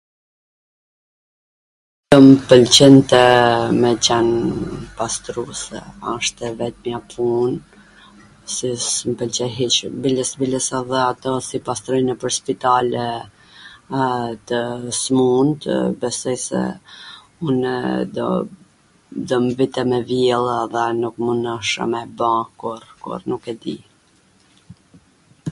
[2.03, 3.17] S do m pwlqente
[3.81, 4.29] me qwn
[5.01, 5.77] pastruse,
[6.13, 7.51] asht e vetmja pun
[8.53, 13.05] si s mw pwlqen hiC mu, biles biles edhe ato si pastrojn nwpwr spitale
[14.51, 14.59] tw
[15.03, 15.71] smuntw
[16.05, 16.63] besoj se
[17.47, 17.67] unw
[19.27, 22.33] do m vinte me vjellw dhe nu do mundsha me e ba
[22.63, 23.77] kurr, kurr, nuk e di.